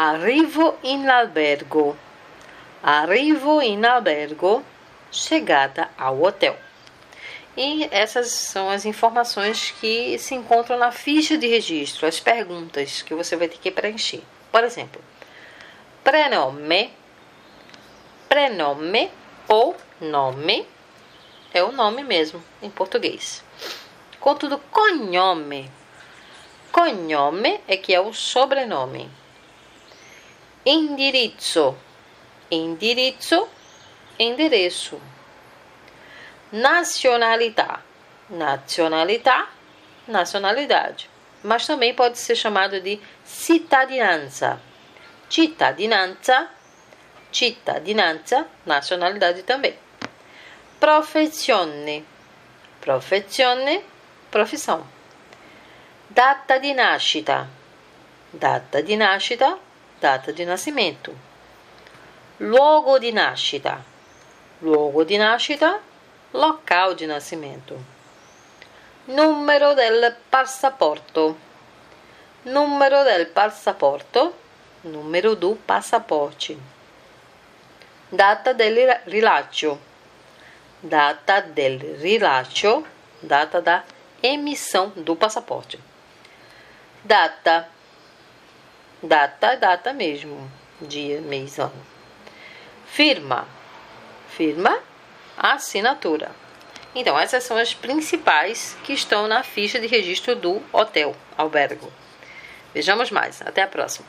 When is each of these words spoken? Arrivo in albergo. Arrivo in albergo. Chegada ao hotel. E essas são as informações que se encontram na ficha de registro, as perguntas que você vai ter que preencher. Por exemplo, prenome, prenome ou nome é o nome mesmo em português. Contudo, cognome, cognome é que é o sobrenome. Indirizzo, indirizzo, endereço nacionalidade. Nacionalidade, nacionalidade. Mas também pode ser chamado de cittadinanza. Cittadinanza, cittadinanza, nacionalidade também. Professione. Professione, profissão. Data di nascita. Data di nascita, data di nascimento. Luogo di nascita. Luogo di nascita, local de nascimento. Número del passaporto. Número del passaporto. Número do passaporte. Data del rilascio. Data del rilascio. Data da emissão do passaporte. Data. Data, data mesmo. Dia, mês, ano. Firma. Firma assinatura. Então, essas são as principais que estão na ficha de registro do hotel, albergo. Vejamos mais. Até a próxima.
Arrivo 0.00 0.78
in 0.84 1.08
albergo. 1.08 1.96
Arrivo 2.84 3.60
in 3.60 3.84
albergo. 3.84 4.62
Chegada 5.10 5.90
ao 5.98 6.22
hotel. 6.22 6.56
E 7.56 7.88
essas 7.90 8.30
são 8.30 8.70
as 8.70 8.84
informações 8.84 9.72
que 9.80 10.16
se 10.16 10.36
encontram 10.36 10.78
na 10.78 10.92
ficha 10.92 11.36
de 11.36 11.48
registro, 11.48 12.06
as 12.06 12.20
perguntas 12.20 13.02
que 13.02 13.12
você 13.12 13.34
vai 13.34 13.48
ter 13.48 13.58
que 13.58 13.72
preencher. 13.72 14.22
Por 14.52 14.62
exemplo, 14.62 15.02
prenome, 16.04 16.92
prenome 18.28 19.10
ou 19.48 19.74
nome 20.00 20.64
é 21.52 21.60
o 21.64 21.72
nome 21.72 22.04
mesmo 22.04 22.40
em 22.62 22.70
português. 22.70 23.42
Contudo, 24.20 24.62
cognome, 24.70 25.68
cognome 26.70 27.60
é 27.66 27.76
que 27.76 27.92
é 27.92 28.00
o 28.00 28.12
sobrenome. 28.12 29.10
Indirizzo, 30.68 31.76
indirizzo, 32.50 33.48
endereço 34.18 35.00
nacionalidade. 36.52 37.82
Nacionalidade, 38.30 39.48
nacionalidade. 40.06 41.10
Mas 41.42 41.66
também 41.66 41.94
pode 41.94 42.18
ser 42.18 42.34
chamado 42.36 42.80
de 42.80 43.00
cittadinanza. 43.24 44.60
Cittadinanza, 45.30 46.48
cittadinanza, 47.32 48.46
nacionalidade 48.66 49.42
também. 49.44 49.74
Professione. 50.78 52.04
Professione, 52.80 53.82
profissão. 54.30 54.86
Data 56.10 56.58
di 56.58 56.74
nascita. 56.74 57.48
Data 58.32 58.82
di 58.82 58.96
nascita, 58.96 59.58
data 59.98 60.30
di 60.32 60.44
nascimento. 60.44 61.14
Luogo 62.38 62.98
di 62.98 63.12
nascita. 63.12 63.82
Luogo 64.60 65.04
di 65.04 65.16
nascita, 65.16 65.80
local 66.32 66.94
de 66.94 67.06
nascimento. 67.06 67.76
Número 69.06 69.74
del 69.74 70.14
passaporto. 70.28 71.36
Número 72.44 73.04
del 73.04 73.26
passaporto. 73.28 74.34
Número 74.82 75.34
do 75.34 75.56
passaporte. 75.56 76.56
Data 78.10 78.52
del 78.52 79.00
rilascio. 79.06 79.78
Data 80.80 81.40
del 81.40 81.80
rilascio. 82.00 82.84
Data 83.20 83.60
da 83.60 83.82
emissão 84.22 84.92
do 84.94 85.16
passaporte. 85.16 85.78
Data. 87.02 87.68
Data, 89.02 89.56
data 89.56 89.92
mesmo. 89.92 90.50
Dia, 90.80 91.20
mês, 91.20 91.58
ano. 91.58 91.72
Firma. 92.86 93.46
Firma 94.28 94.78
assinatura. 95.36 96.30
Então, 96.94 97.18
essas 97.18 97.44
são 97.44 97.56
as 97.56 97.72
principais 97.72 98.76
que 98.82 98.92
estão 98.92 99.28
na 99.28 99.44
ficha 99.44 99.78
de 99.78 99.86
registro 99.86 100.34
do 100.34 100.60
hotel, 100.72 101.14
albergo. 101.36 101.92
Vejamos 102.74 103.10
mais. 103.10 103.40
Até 103.42 103.62
a 103.62 103.68
próxima. 103.68 104.06